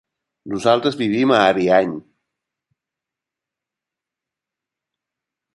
[0.53, 1.93] Nosaltres vivim a Ariany.